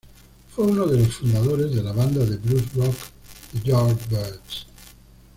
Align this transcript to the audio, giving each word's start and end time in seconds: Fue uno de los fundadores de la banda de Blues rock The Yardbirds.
Fue 0.55 0.65
uno 0.65 0.87
de 0.87 0.97
los 0.97 1.17
fundadores 1.17 1.75
de 1.75 1.83
la 1.83 1.91
banda 1.91 2.25
de 2.25 2.37
Blues 2.37 2.73
rock 2.73 2.95
The 3.53 3.69
Yardbirds. 3.69 4.65